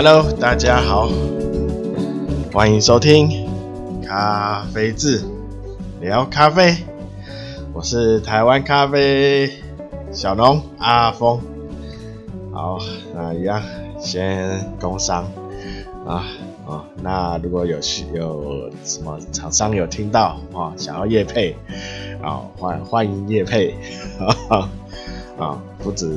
[0.00, 1.10] Hello，大家好，
[2.52, 3.48] 欢迎收听
[4.06, 5.24] 咖啡志
[6.00, 6.76] 聊咖啡。
[7.72, 9.50] 我是台湾咖啡
[10.12, 11.40] 小农阿峰。
[12.52, 12.78] 好，
[13.12, 13.60] 那一样
[13.98, 15.24] 先工商
[16.06, 16.24] 啊。
[16.64, 21.56] 哦，那如果有需有什么厂商有听到啊，想要业配
[22.22, 23.74] 啊，欢欢迎业配
[24.48, 24.70] 啊
[25.36, 26.08] 啊， 不止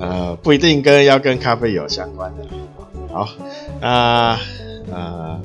[0.00, 2.44] 呃不一定跟要跟咖啡有相关的。
[3.14, 3.28] 好，
[3.80, 4.36] 那
[4.92, 5.40] 呃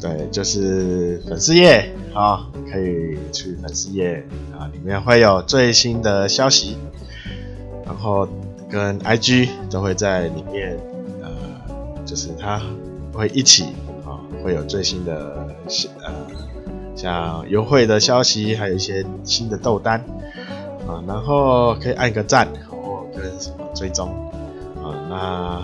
[0.00, 4.26] 对，就是粉丝页啊，可以去粉丝页
[4.58, 6.78] 啊，里面会有最新的消息，
[7.84, 8.26] 然后
[8.70, 10.78] 跟 IG 都会在里面，
[11.20, 11.30] 呃，
[12.06, 12.60] 就是它。
[13.14, 13.64] 会一起
[14.06, 15.46] 啊，会有最新的
[16.02, 16.14] 呃，
[16.96, 20.02] 像优惠的消息，还有一些新的豆单
[20.88, 24.08] 啊，然后可以按个赞或跟什么追踪
[24.82, 25.62] 啊，那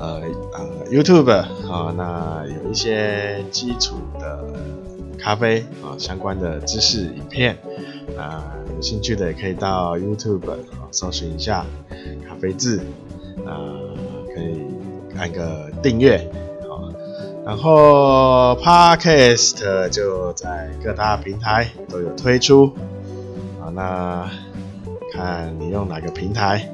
[0.00, 0.22] 呃
[0.54, 4.44] 呃 YouTube 啊，那有一些基础的
[5.18, 7.56] 咖啡啊相关的知识影片
[8.18, 8.42] 啊，
[8.74, 10.56] 有兴趣的也可以到 YouTube 啊
[10.90, 11.64] 搜寻一下
[12.26, 12.78] 咖啡志
[13.46, 13.78] 啊，
[14.34, 14.64] 可以。
[15.18, 16.16] 按个订阅，
[16.62, 16.88] 啊，
[17.44, 22.72] 然后 Podcast 就在各大平台都有推出，
[23.60, 24.30] 啊，那
[25.12, 26.70] 看你用哪个平台，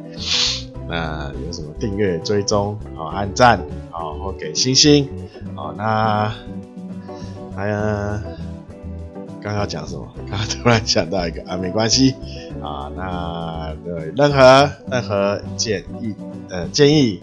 [0.88, 5.08] 那有什么订阅、追踪、好按赞、好或给星星，
[5.54, 6.32] 好，那
[7.54, 7.76] 还有
[9.42, 10.06] 刚刚讲什么？
[10.30, 12.14] 刚刚突然想到一个啊，没关系，
[12.62, 16.14] 啊，那对任何任何建议
[16.48, 17.20] 呃建议。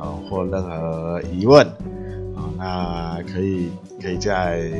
[0.00, 1.66] 啊，或任何疑问
[2.36, 3.68] 啊，那可以
[4.00, 4.70] 可以在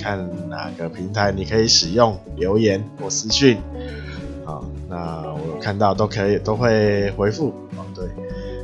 [0.00, 3.58] 看哪个平台，你可以使用留言或私讯
[4.44, 7.84] 啊，那我看到都可以都会回复哦。
[7.94, 8.04] 对，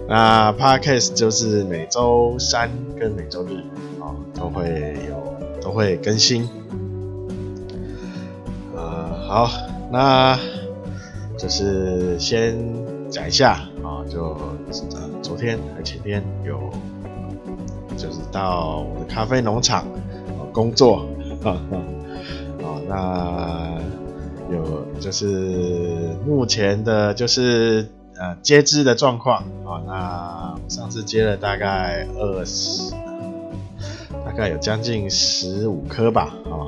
[0.09, 3.63] 那 Podcast 就是每周三跟每周日
[4.01, 6.49] 啊都会有都会更新。
[8.75, 9.49] 呃，好，
[9.91, 10.39] 那
[11.37, 12.57] 就是先
[13.11, 14.37] 讲一下啊，就。
[15.21, 16.59] 昨天和前天有，
[17.97, 19.85] 就是到我的咖啡农场
[20.53, 21.07] 工作，
[21.45, 21.61] 啊，
[22.89, 23.79] 那
[24.51, 27.87] 有就是目前的，就是
[28.17, 32.93] 呃接枝的状况啊，那上次接了大概二十，
[34.25, 36.67] 大概有将近十五颗吧，啊，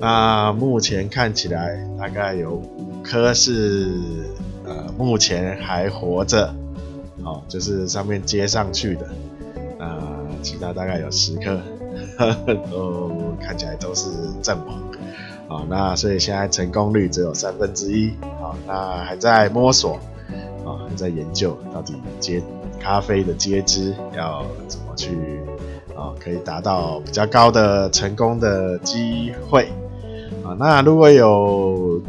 [0.00, 3.90] 那目前看起来大概有五颗是
[4.64, 6.54] 呃目前还活着。
[7.22, 9.08] 哦，就是上面接上去的，
[9.78, 10.02] 呃，
[10.42, 11.58] 其他大概有十颗，
[12.70, 13.10] 都
[13.40, 14.10] 看起来都是
[14.42, 14.78] 正黄，
[15.48, 18.10] 啊、哦，那所以现在成功率只有三分之一，
[18.40, 22.42] 啊、哦，那还在摸索，啊、哦，还在研究到底接
[22.80, 25.10] 咖啡的接枝要怎么去，
[25.96, 29.68] 啊、可以达到比较高的成功的机会，
[30.44, 32.00] 啊、那如果有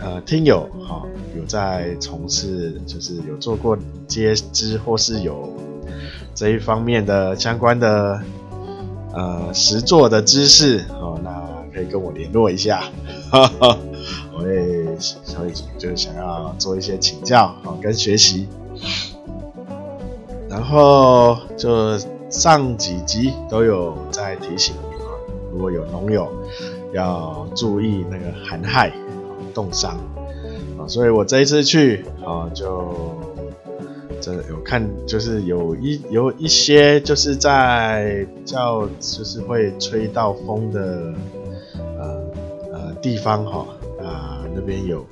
[0.00, 1.08] 呃听友，哈、哦。
[1.36, 3.78] 有在从事，就是有做过
[4.08, 5.52] 接枝或是有
[6.34, 8.20] 这一方面的相关的
[9.12, 11.30] 呃实作的知识哦，那
[11.78, 12.82] 可以跟我联络一下，
[13.30, 13.78] 呵 呵
[14.36, 18.48] 我也所以就想要做一些请教啊跟学习，
[20.48, 21.96] 然后就
[22.28, 25.06] 上几集都有在提醒啊，
[25.52, 26.28] 如果有农友
[26.92, 28.92] 要注意那个寒害
[29.54, 29.92] 冻伤
[30.76, 30.82] 啊。
[30.88, 32.92] 所以我这一次去啊，就
[34.20, 41.14] 这有看，就是有一有一些就是在比较就是会吹到风的
[43.00, 43.66] 地方哈
[44.02, 45.04] 啊那边有，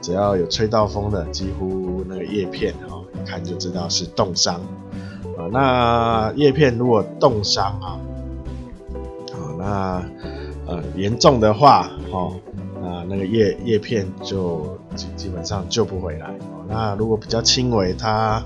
[0.00, 4.56] 只要有吹到风的，几乎那个叶片哈一看就知道是冻伤
[5.36, 5.48] 啊。
[5.52, 7.98] 那叶片如果冻伤啊，
[9.32, 10.04] 好那
[10.66, 12.32] 呃严重的话哈。
[12.84, 16.66] 啊，那个叶叶片就基基本上救不回来哦。
[16.68, 18.44] 那如果比较轻微，它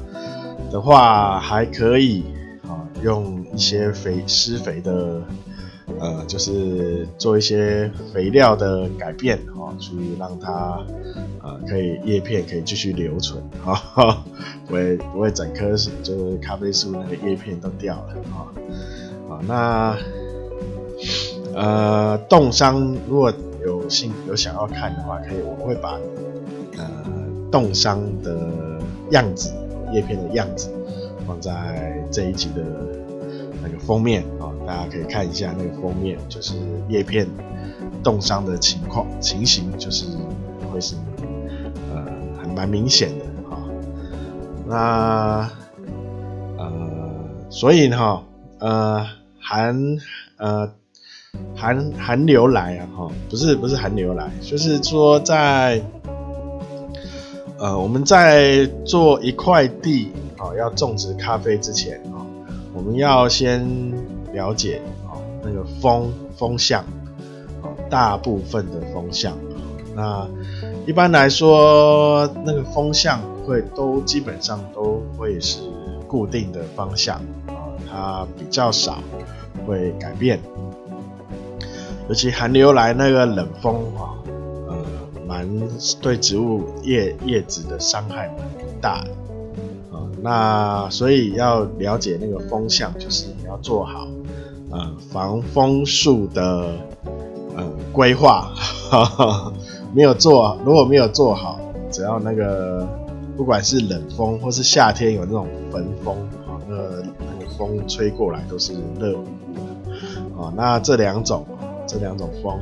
[0.71, 2.23] 的话还可以
[2.63, 5.21] 啊，用一些肥施肥的，
[6.01, 10.85] 呃，就是做一些肥料的改变哦，去让它
[11.43, 14.25] 呃可以叶片可以继续留存 啊，
[14.67, 15.71] 不会不会整棵
[16.03, 18.39] 就是咖啡树那个叶片都掉了啊
[19.29, 19.41] 啊。
[19.47, 19.97] 那
[21.55, 23.33] 呃冻伤如果。
[23.67, 25.99] 有兴有想要看的话，可以，我会把
[26.79, 26.89] 呃
[27.51, 28.81] 冻伤的
[29.11, 29.53] 样子，
[29.93, 30.71] 叶片的样子
[31.27, 32.63] 放在这一集的
[33.71, 36.55] 那个封面啊、哦，大家可以看一下那个封面，就是
[36.89, 37.27] 叶片
[38.03, 40.07] 冻伤的情况情形，就是
[40.73, 40.95] 会是
[41.93, 42.05] 呃
[42.41, 43.69] 还蛮明显的哈、哦。
[44.67, 45.51] 那
[46.57, 46.71] 呃
[47.51, 48.23] 所以哈，
[48.59, 49.07] 呃，
[49.41, 49.77] 寒
[50.37, 50.71] 呃
[51.55, 55.83] 寒寒流来啊，哈，不是不是寒流来，就是说在
[57.59, 62.18] 呃我们在做一块地啊，要种植咖啡之前啊，
[62.79, 63.93] 我们要先
[64.33, 66.85] 了解啊那个风风向
[67.61, 69.37] 啊，大部分的风向，
[69.97, 70.25] 那
[70.87, 75.59] 一般来说那个风向会都基本上都会是。
[76.09, 77.17] 固定的方向
[77.49, 78.99] 啊，它比较少
[79.67, 80.41] 会改变，
[82.09, 84.17] 尤其寒流来那个冷风啊，
[84.69, 84.77] 呃，
[85.27, 85.47] 蛮
[86.01, 89.11] 对植物叶叶子的伤害蛮大的。
[90.23, 94.07] 那所以要了解那个风向，就是你要做好
[94.71, 96.69] 呃防风树的
[97.57, 98.53] 呃规划，
[99.95, 101.61] 没有做，如果没有做好，
[101.91, 102.87] 只要那个。
[103.39, 109.55] 不管是冷风或是夏天有那种焚风啊，那那个风吹过来都是热乎乎
[109.87, 110.53] 的啊。
[110.57, 112.59] 那这两种啊这两种风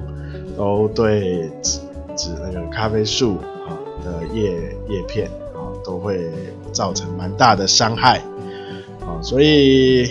[0.54, 1.80] 都对指
[2.14, 3.36] 指那个咖啡树
[3.66, 3.72] 啊
[4.04, 4.52] 的叶
[4.90, 5.30] 叶片
[5.86, 6.28] 都会
[6.72, 8.18] 造成蛮大的伤害
[9.00, 9.22] 啊。
[9.22, 10.10] 所以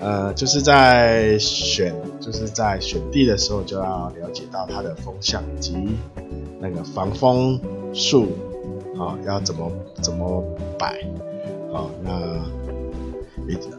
[0.00, 5.76] 呃就是在选就是在选地的时候就要了解到它的风向以及
[6.58, 7.60] 那个防风
[7.92, 8.28] 树。
[8.98, 9.72] 啊，要怎么
[10.02, 10.44] 怎么
[10.78, 10.88] 摆？
[11.72, 12.10] 啊，那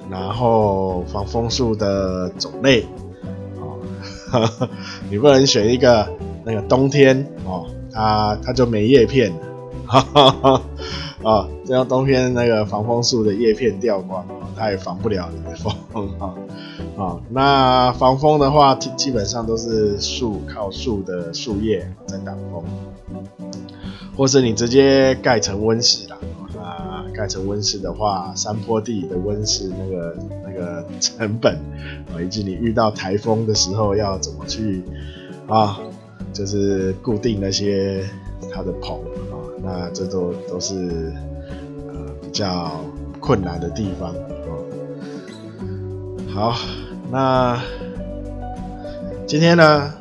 [0.10, 2.84] 然后防风树的种类，
[4.32, 4.50] 啊，
[5.12, 6.10] 你不能选一个
[6.44, 9.32] 那个冬天哦，它它就没叶片，
[9.92, 10.62] 哈哈哈，
[11.22, 16.34] 啊，这样冬天那个防风树的叶片掉光，它也防不了你的风，啊
[16.98, 22.64] 啊，那防风的话，基本上都是树靠树的树叶在挡风。
[24.16, 26.18] 或是你直接盖成温室啦，
[26.58, 30.16] 啊，盖成温室的话，山坡地的温室那个
[30.46, 31.56] 那个成本
[32.14, 34.84] 啊，以及你遇到台风的时候要怎么去
[35.48, 35.80] 啊，
[36.32, 38.06] 就是固定那些
[38.54, 39.00] 它的棚，
[39.64, 41.14] 那这都都是
[41.88, 42.72] 呃比较
[43.20, 44.14] 困难的地方
[44.48, 44.66] 哦。
[46.34, 46.54] 好，
[47.12, 47.62] 那
[49.28, 49.94] 今天呢，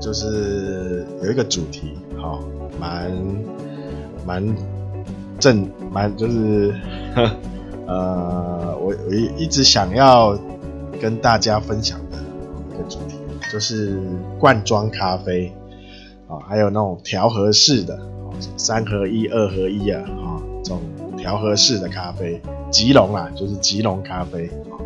[0.00, 2.42] 就是有一个主题，好，
[2.80, 3.10] 蛮。
[4.26, 4.44] 蛮
[5.38, 6.74] 正，蛮就是，
[7.86, 10.36] 呃，我我一直想要
[11.00, 12.18] 跟大家分享的
[12.68, 13.14] 一个主题，
[13.52, 14.02] 就是
[14.36, 15.52] 罐装咖啡
[16.26, 17.96] 啊，还有那种调和式的，
[18.56, 20.80] 三合一、二合一啊，啊，这种
[21.16, 22.40] 调和式的咖啡，
[22.70, 24.76] 吉隆啊，就是吉隆咖啡啊，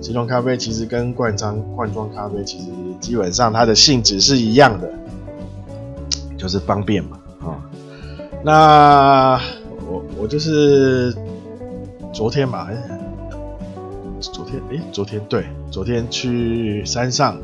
[0.00, 2.66] 即溶咖啡其实跟罐装罐装咖啡其实
[3.00, 4.90] 基本上它的性质是一样的，
[6.36, 7.18] 就是方便嘛。
[7.40, 7.60] 啊
[8.44, 9.40] 那
[9.90, 11.12] 我我就是
[12.12, 12.70] 昨天吧，
[14.20, 17.36] 昨天哎，昨天对，昨天去山上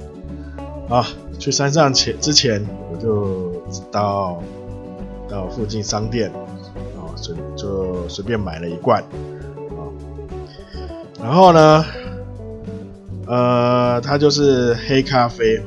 [0.88, 1.04] 啊，
[1.40, 3.52] 去山上前之前我就
[3.90, 4.40] 到
[5.29, 6.31] 到附近商店
[6.97, 9.81] 啊，随就随便买了一罐啊，
[11.21, 11.85] 然后呢，
[13.26, 15.62] 呃，它就是黑咖啡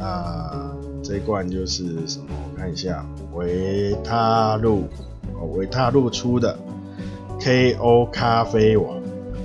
[0.00, 0.70] 啊，
[1.02, 2.26] 这一罐就是什么？
[2.52, 3.04] 我看一下。
[3.32, 4.82] 维他露
[5.40, 6.58] 哦，维他露出的
[7.38, 8.96] KO 咖啡网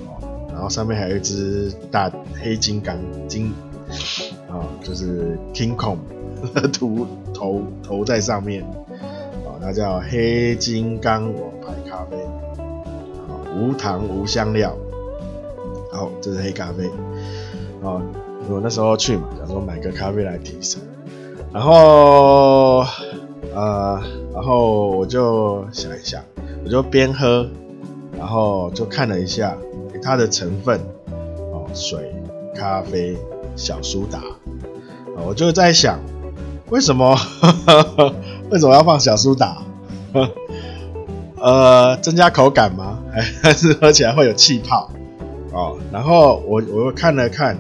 [0.08, 2.98] 哦，然后上面还有一只大黑金刚
[3.28, 3.54] 金
[4.50, 5.98] 啊，就是 King Kong
[6.74, 8.66] 图头头在上面
[9.66, 12.18] 它，叫黑金刚王牌咖啡，
[13.58, 14.76] 无糖无香料，
[15.92, 16.86] 好，这是黑咖啡
[17.84, 18.00] 啊，
[18.48, 20.80] 我那时候去嘛，想说买个咖啡来提神，
[21.52, 22.86] 然后。
[23.54, 24.02] 呃，
[24.34, 26.22] 然后我就想一想，
[26.66, 27.48] 我就边喝，
[28.18, 29.56] 然后就看了一下
[30.02, 30.78] 它的成分，
[31.54, 32.14] 哦，水、
[32.54, 33.16] 咖啡、
[33.56, 34.22] 小苏打，
[35.26, 36.02] 我就在想，
[36.70, 37.16] 为什么
[38.52, 39.58] 为什么要放小苏打？
[41.42, 43.00] 呃，增加口感吗？
[43.42, 44.90] 还是喝起来会有气泡？
[45.52, 47.58] 哦，然后我我又看了看，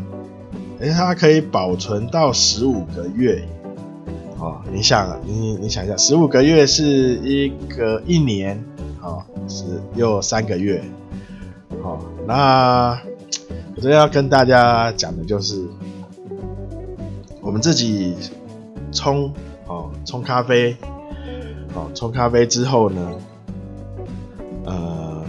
[0.80, 3.44] 诶，它可以保存到十五个月。
[4.38, 6.84] 哦，你想，你你想一下，十五个月是
[7.24, 8.62] 一个一年，
[9.02, 9.64] 哦，是
[9.96, 10.84] 又三个月，
[11.82, 13.00] 哦，那
[13.76, 15.64] 我这要跟大家讲的就是，
[17.42, 18.16] 我们自己
[18.92, 19.32] 冲，
[19.68, 20.76] 哦，冲咖啡，
[21.74, 23.12] 哦，冲咖啡之后呢，
[24.66, 25.24] 呃，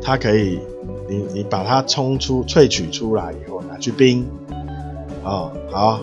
[0.00, 0.58] 它可以，
[1.08, 4.26] 你你把它冲出萃取出来以后拿去冰，
[5.22, 6.00] 哦，好。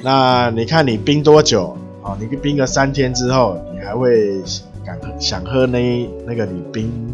[0.00, 1.76] 那你看你冰多久？
[2.02, 4.40] 哦，你冰个三天之后，你还会
[4.84, 7.12] 敢想喝那那个你冰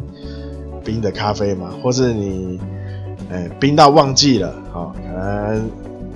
[0.85, 1.71] 冰的咖啡吗？
[1.83, 2.61] 或是你
[3.31, 5.71] 哎，冰到忘记了，哦，可能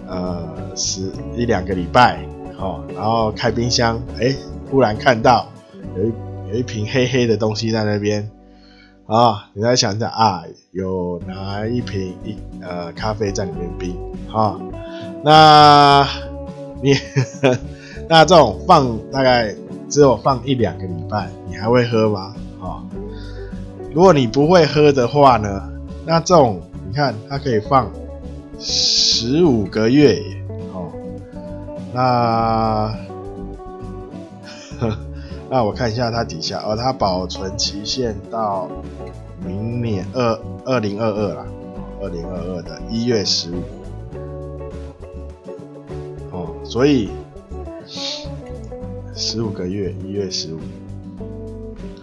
[0.06, 2.23] 呃十一两个礼拜，
[2.59, 4.35] 哦，然后开冰箱，哎，
[4.71, 5.47] 忽然看到
[5.97, 6.12] 有一
[6.50, 8.29] 有一瓶黑黑的东西在那边，
[9.07, 13.97] 啊、你再想想啊，有拿一瓶一呃咖啡在里面冰，
[14.33, 14.59] 啊、
[15.25, 16.07] 那
[16.83, 16.95] 你
[18.09, 19.55] 那这种放大概
[19.88, 22.35] 只有放一两个礼拜，你还会喝吗？
[22.61, 22.83] 啊、
[23.95, 25.62] 如果你不会喝的话呢，
[26.05, 26.61] 那这种。
[26.91, 27.93] 你看，它可以放
[28.59, 30.19] 十五个月，
[31.92, 32.95] 那，
[35.50, 38.68] 那我看一下它底下，哦，它保存期限到
[39.45, 41.47] 明年二二零二二啦，
[42.00, 43.62] 二零二二的一月十五，
[46.30, 47.09] 哦，所以
[49.14, 50.59] 十五个月，一月十五，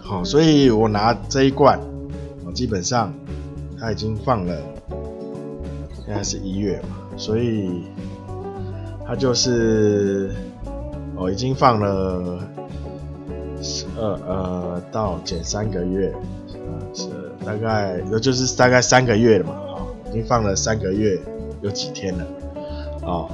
[0.02, 1.80] 好，所以我拿这一罐，
[2.44, 3.14] 我基本上
[3.78, 4.56] 它已经放了。
[6.04, 7.82] 现在是一月嘛，所以
[9.06, 10.30] 它就是
[11.14, 12.38] 哦，已经放了
[13.62, 16.12] 十二呃到减三个月，
[16.52, 17.08] 呃是
[17.44, 21.18] 大概也就是大概三个月了嘛，哈、哦，已经放了三个月
[21.62, 22.24] 有几天了，
[23.02, 23.28] 哦，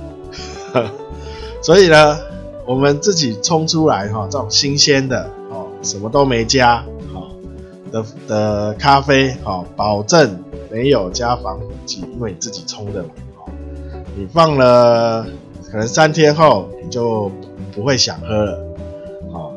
[1.63, 2.19] 所以呢，
[2.67, 7.31] 我们自己冲出来哈、哦，这种新鲜的哦，什么都没加，哦、
[7.91, 10.39] 的的咖啡，哦，保证。
[10.71, 13.11] 没有加防腐剂，因为你自己冲的嘛，
[14.17, 15.27] 你放了
[15.73, 17.33] 可能三天后你就
[17.75, 18.59] 不会想喝了，
[19.33, 19.55] 好，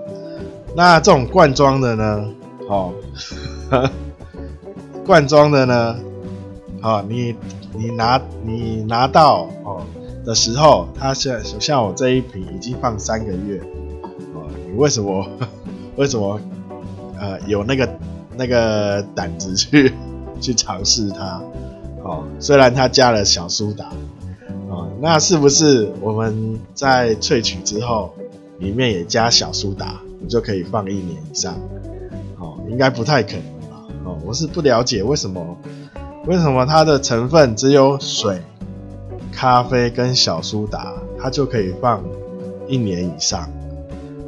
[0.73, 2.25] 那这种罐装的呢，
[2.69, 2.93] 好，
[5.05, 5.97] 罐装的呢，
[6.79, 7.35] 好，你
[7.73, 9.85] 你拿你拿到哦
[10.25, 13.59] 的时候，它像像我这一瓶已经放三个月，
[14.33, 15.27] 哦，你为什么
[15.97, 16.39] 为什么
[17.19, 17.89] 呃有那个
[18.37, 19.93] 那个胆子去？
[20.41, 21.41] 去尝试它，
[22.03, 23.85] 哦，虽然它加了小苏打，
[24.75, 28.13] 哦，那是不是我们在萃取之后，
[28.59, 31.53] 里面也加小苏打，你就可以放一年以上？
[32.37, 33.87] 哦，应该不太可能吧？
[34.03, 35.57] 哦，我是不了解为什么，
[36.25, 38.41] 为什么它的成分只有水、
[39.31, 42.03] 咖啡跟小苏打，它就可以放
[42.67, 43.49] 一年以上？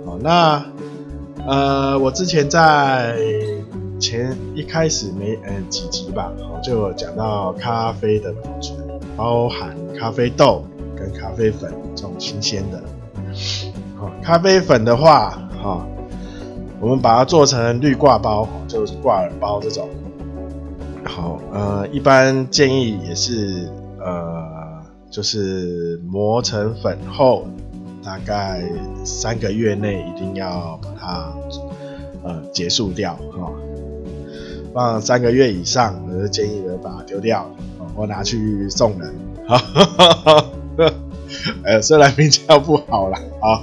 [0.05, 0.63] 哦，那
[1.45, 3.17] 呃，我之前在。
[3.99, 6.31] 前一开始没嗯几集吧，
[6.63, 8.77] 就讲到咖啡的保存，
[9.15, 10.63] 包含咖啡豆
[10.95, 12.81] 跟咖啡粉这种新鲜的。
[13.95, 15.85] 好，咖啡粉的话，哈，
[16.79, 19.89] 我们把它做成绿挂包，就是挂耳包这种。
[21.03, 23.67] 好，呃，一般建议也是
[23.99, 27.47] 呃，就是磨成粉后，
[28.03, 28.61] 大概
[29.03, 31.33] 三个月内一定要把它
[32.23, 33.51] 呃结束掉，哈。
[34.73, 37.49] 放三个月以上，我就建议的把它丢掉，
[37.95, 39.11] 或拿去送人。
[39.47, 40.45] 哈哈哈哈
[40.77, 41.81] 哈！
[41.81, 43.61] 虽然名叫不好啦，啊，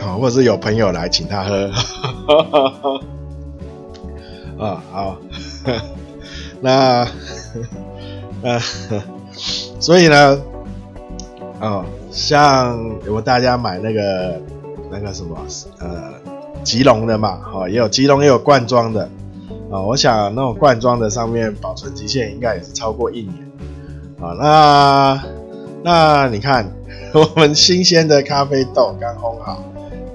[0.00, 1.70] 好，或者是有朋友来请他喝。
[1.70, 3.00] 哈哈哈
[4.58, 5.16] 啊，好，
[6.60, 7.06] 那，
[8.42, 8.60] 呃，
[9.80, 10.40] 所以呢，
[11.60, 14.40] 哦，像如果大家买那个
[14.90, 15.36] 那个什么，
[15.80, 16.14] 呃。
[16.64, 19.06] 吉隆的嘛，哦，也有吉隆，也有罐装的，
[19.74, 23.34] 啊，我想那种罐装的上面保存期限应该也是超过一年，
[24.20, 25.24] 啊，那
[25.82, 26.70] 那你看
[27.12, 29.64] 我们新鲜的咖啡豆刚烘好，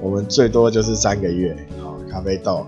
[0.01, 1.51] 我们最多就是三个月，
[1.81, 2.65] 啊，咖啡豆，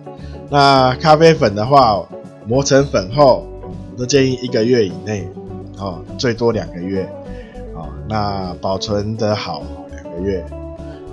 [0.50, 2.06] 那咖啡粉的话
[2.46, 3.48] 磨成粉后，
[3.94, 5.26] 我都建议一个月以内，
[5.78, 7.04] 哦，最多两个月，
[7.74, 10.46] 啊，那保存得好两个月。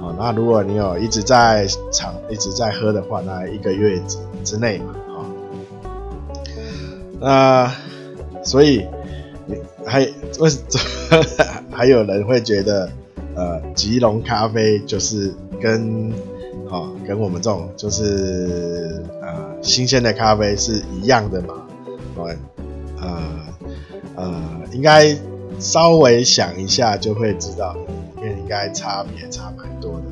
[0.00, 4.94] 哦，那如果你有一直在尝、一直在喝的话，那一个月之之内嘛，
[7.20, 7.72] 那
[8.44, 8.87] 所以
[9.84, 10.00] 还
[10.38, 10.58] 为什
[11.10, 11.22] 么
[11.70, 12.90] 还有人会觉得，
[13.34, 16.10] 呃，吉隆咖啡就是跟
[16.70, 21.54] 啊、哦、跟我们这种就是呃新鲜的咖啡是一样的嘛？
[22.14, 22.37] 对，
[23.00, 23.46] 呃
[24.16, 25.16] 呃，应该
[25.58, 27.76] 稍微想一下就会知道。
[28.20, 30.02] 应该差别差蛮多的，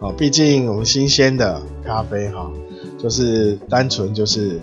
[0.00, 2.52] 哦，毕竟我们新鲜的咖啡哈，
[2.98, 4.60] 就是单纯就是，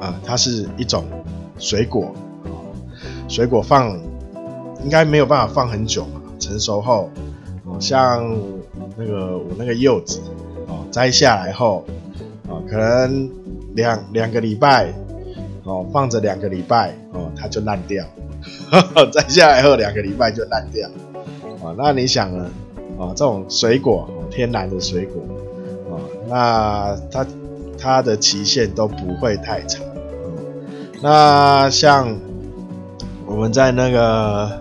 [0.00, 1.04] 呃，它是一种
[1.58, 2.12] 水果，
[3.28, 3.98] 水果放
[4.82, 7.10] 应该没有办法放很久嘛，成熟后，
[7.64, 8.36] 哦，像
[8.96, 10.20] 那个我那个柚子，
[10.68, 11.84] 哦，摘下来后，
[12.48, 13.30] 哦，可能
[13.74, 14.92] 两两个礼拜，
[15.64, 18.04] 哦，放着两个礼拜，哦，它就烂掉，
[19.12, 20.88] 摘下来后两个礼拜就烂掉。
[21.76, 22.48] 那你想呢？
[22.98, 25.20] 啊，这种水果，天然的水果，
[25.90, 27.26] 啊，那它
[27.78, 29.82] 它的期限都不会太长，
[31.02, 32.16] 那像
[33.26, 34.60] 我们在那个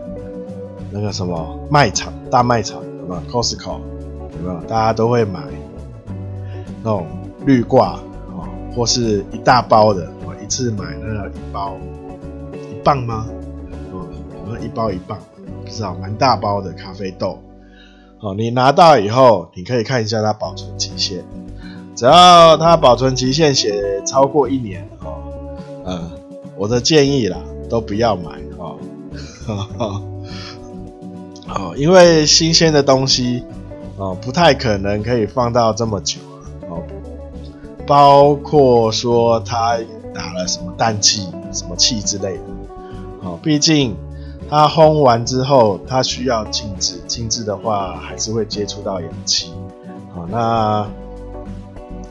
[0.91, 3.79] 那个什么卖场、大卖场，有没有？Costco
[4.33, 4.59] 有没有？
[4.67, 5.41] 大家都会买
[6.83, 7.07] 那种
[7.45, 7.99] 绿挂
[8.31, 11.77] 哦，或是一大包的，我一次买那个一包
[12.53, 13.25] 一磅吗？
[13.91, 14.05] 哦，
[14.45, 15.17] 有没有一包一磅，
[15.63, 17.39] 不知道，蛮大包的咖啡豆。
[18.19, 21.23] 哦，你拿到以后，你可以看一下它保存期限，
[21.95, 25.15] 只要它保存期限写超过一年，哦，
[25.85, 26.11] 呃。
[26.57, 27.37] 我的建议啦，
[27.69, 28.77] 都不要买哦，
[31.49, 33.43] 哦，因为新鲜的东西
[33.97, 36.17] 哦，不太可能可以放到这么久
[36.69, 36.81] 哦，
[37.85, 39.77] 包括说它
[40.13, 42.43] 打了什么氮气、什么气之类的
[43.23, 43.93] 哦，毕竟
[44.49, 49.51] 它烘完之后，它需要静置，静置的话还是会接触到氧气，
[50.15, 50.87] 哦，那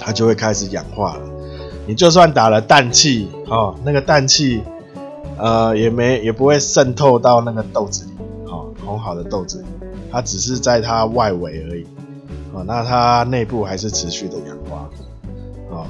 [0.04, 1.22] 它就会开始氧化了。
[1.86, 4.62] 你就算打了氮气，哦，那个氮气，
[5.38, 8.12] 呃，也没也不会渗透到那个豆子里，
[8.46, 9.64] 哦，烘好的豆子里，
[10.10, 11.86] 它只是在它外围而已，
[12.52, 14.88] 哦，那它内部还是持续的氧化，
[15.70, 15.86] 哦，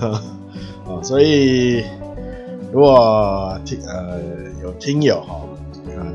[0.00, 0.22] 呵
[0.86, 1.84] 哦，所以
[2.72, 4.18] 如果听呃
[4.62, 5.40] 有听友哈，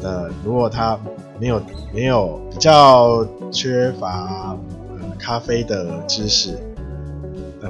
[0.03, 0.99] 呃，如果他
[1.39, 1.59] 没有
[1.91, 4.55] 没有比较缺乏
[5.17, 6.59] 咖啡的知识，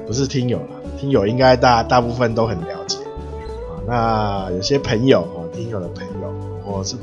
[0.01, 0.67] 不是听友啦。
[0.99, 6.33] 听友应该大大部分都很了解啊，那有些朋友哦，听友的朋友，
[6.65, 6.95] 我是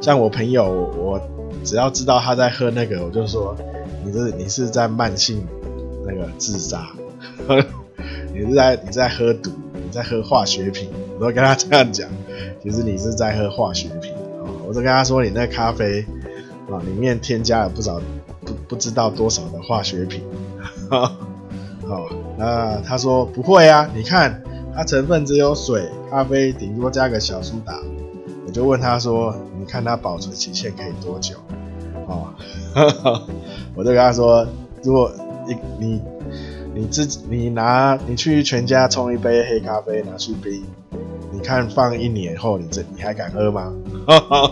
[0.00, 1.20] 像我朋友，我
[1.64, 3.56] 只要知道他在喝那个，我就说
[4.04, 5.46] 你是你是在慢性
[6.06, 6.90] 那个自杀，
[8.32, 12.08] 你是在你在喝毒，你在喝化学品，我都跟他这样讲，
[12.62, 16.04] 其实你是在喝化学品啊，我都跟他说你那咖啡
[16.70, 18.00] 啊里面添加了不少
[18.44, 20.22] 不不知道多少的化学品，
[21.94, 22.08] 哦。
[22.36, 24.42] 那他说不会啊，你看
[24.74, 27.78] 它成分只有水、咖啡，顶多加个小苏打。
[28.46, 31.36] 我就问他说，你看它保存期限可以多久？
[32.06, 32.32] 哦，
[33.76, 34.46] 我就跟他说，
[34.82, 35.12] 如果
[35.46, 36.02] 你你
[36.74, 40.64] 你自己你拿你去全家冲一杯黑咖啡拿去冰，
[41.30, 43.72] 你看放一年后你这你还敢喝吗？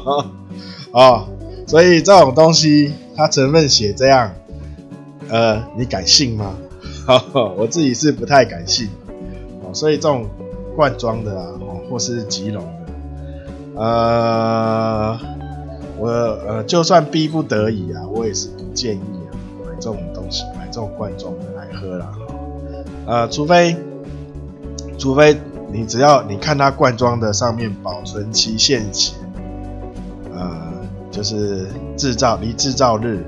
[0.92, 1.26] 哦，
[1.66, 4.32] 所以这种东西它成分写这样，
[5.28, 6.54] 呃，你敢信吗？
[7.56, 8.88] 我自己是不太敢信，
[9.62, 10.26] 哦所以这种
[10.76, 11.48] 罐装的啊，
[11.88, 12.62] 或是即溶
[13.74, 15.18] 的，呃，
[15.98, 19.32] 我呃就算逼不得已啊，我也是不建议啊
[19.64, 22.12] 买这种东西，买这种罐装的来喝啦。
[23.06, 23.74] 呃，除非
[24.98, 25.34] 除非
[25.72, 29.14] 你只要你看它罐装的上面保存期限写，
[30.34, 30.60] 呃，
[31.10, 33.24] 就是制造离制造日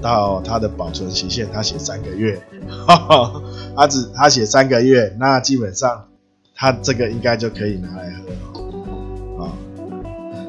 [0.00, 2.40] 到它的保存期限，它写三个月。
[3.76, 6.06] 他只他写三个月，那基本上
[6.54, 9.52] 他这个应该就可以拿来喝啊、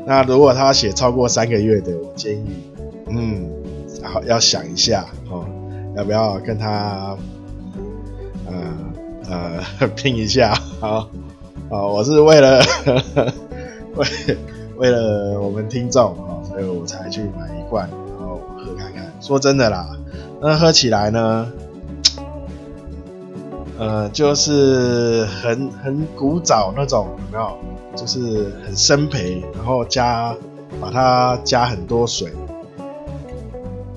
[0.05, 2.49] 那如果他写超过三个月的，我建议，
[3.09, 3.49] 嗯，
[4.03, 5.45] 好要想一下哦，
[5.95, 7.15] 要不要跟他
[8.47, 10.53] 呃呃 拼一下？
[10.79, 11.07] 好啊、
[11.69, 12.61] 哦，我是为了
[13.95, 14.05] 为
[14.77, 17.89] 为了我们听众啊，所以我才去买一罐，
[19.21, 19.87] 说真的啦，
[20.41, 21.47] 那喝起来呢？
[23.79, 27.57] 呃，就是很很古早那种，有没有？
[27.95, 30.35] 就是很生培，然后加
[30.79, 32.31] 把它加很多水，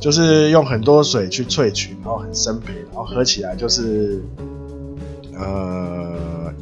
[0.01, 4.21] 就是用很多水去萃取，然后很生培，然后喝起来就是
[5.39, 6.53] 呃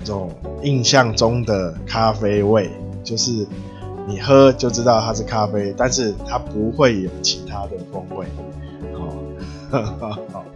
[0.00, 0.30] 这种
[0.62, 2.70] 印象中的咖啡味，
[3.02, 3.46] 就是
[4.10, 8.26] 你喝就知道它是咖啡，但是它不会有其他的风味，
[8.92, 9.22] 哦，
[10.32, 10.44] 好。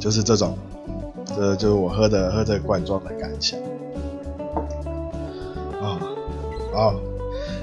[0.00, 0.56] 就是这种，
[1.36, 3.60] 这就是我喝的喝这罐装的感想。
[5.78, 6.00] 啊，
[6.72, 6.94] 好，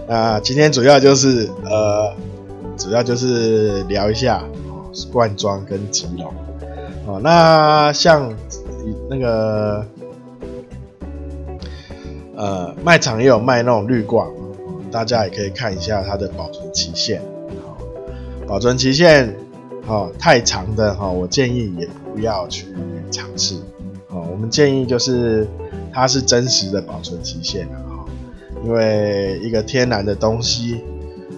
[0.08, 2.14] 那今天主要就是呃，
[2.78, 6.32] 主要就是聊一下哦，罐装跟即溶。
[7.08, 8.32] 哦，那像
[9.10, 9.84] 那个
[12.38, 14.28] 呃卖场也有卖那种绿挂，
[14.90, 17.22] 大家也可以看一下它的保存期限。
[18.48, 19.36] 保存期限。
[19.90, 22.66] 哦，太长的哈，我建议也不要去
[23.10, 23.56] 尝试。
[24.10, 25.48] 哦，我们建议就是
[25.94, 28.04] 它是真实的保存期限啊，
[28.66, 30.82] 因为一个天然的东西，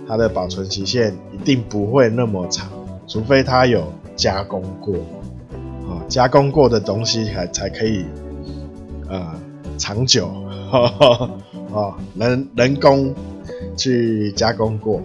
[0.08, 2.68] 它的保存期限一定不会那么长，
[3.06, 4.96] 除非它有加工过。
[5.88, 8.04] 哦，加工过的东西才才可以
[9.08, 9.32] 呃
[9.78, 10.28] 长久。
[11.72, 13.14] 哦，人人工
[13.78, 15.02] 去加工过。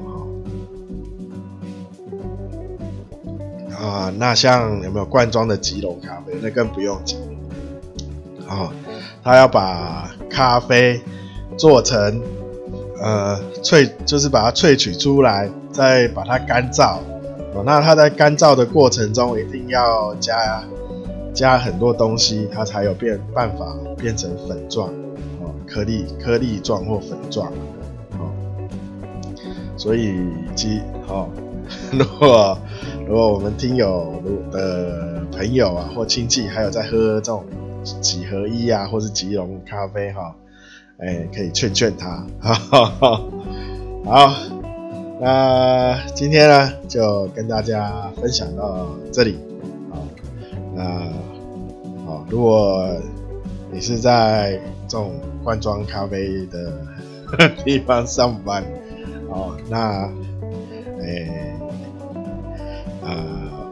[3.78, 6.32] 啊，那像有没有罐装的吉隆咖啡？
[6.42, 7.18] 那更不用讲。
[8.48, 8.72] 哦，
[9.22, 11.00] 他要把咖啡
[11.56, 12.22] 做成
[13.00, 16.98] 呃萃，就是把它萃取出来，再把它干燥。
[17.54, 20.62] 哦，那它在干燥的过程中，一定要加
[21.34, 24.88] 加很多东西，它才有变办法变成粉状，
[25.74, 27.52] 颗粒颗粒状或粉状，
[28.12, 28.30] 哦，
[29.76, 30.14] 所以
[30.54, 31.28] 其哦，
[31.90, 32.56] 如果
[33.08, 37.44] 如果我们听友的朋友啊或亲戚还有在喝这种
[38.00, 40.32] 几合一啊或是吉隆咖啡哈，
[40.98, 43.20] 哎，可以劝劝他，哈哈哈
[44.04, 44.34] 好。
[45.20, 49.38] 那今天呢，就跟大家分享到这里。
[49.90, 50.06] 好，
[50.76, 50.84] 那
[52.06, 52.88] 好，如果
[53.72, 55.12] 你是在这种
[55.44, 56.72] 罐装咖啡的
[57.64, 58.64] 地方上班，
[59.28, 60.10] 哦，那，
[61.00, 61.58] 诶、欸，
[63.02, 63.14] 呃，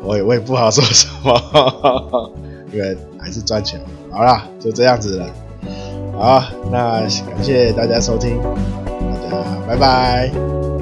[0.05, 2.31] 我也我也不好说什么，
[2.73, 3.87] 因为还是赚钱嘛。
[4.11, 5.27] 好啦，就这样子了。
[6.19, 8.39] 好，那感谢大家收听，
[9.31, 10.82] 大家拜拜。